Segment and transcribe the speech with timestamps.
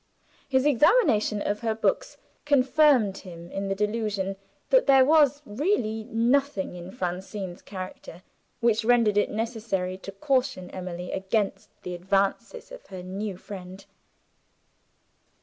[0.49, 4.35] His examination of her books confirmed him in the delusion
[4.71, 8.23] that there was really nothing in Francine's character
[8.61, 13.85] which rendered it necessary to caution Emily against the advances of her new friend.